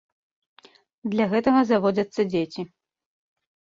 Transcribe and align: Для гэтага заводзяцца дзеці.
Для 1.13 1.29
гэтага 1.35 1.61
заводзяцца 1.75 2.21
дзеці. 2.35 2.61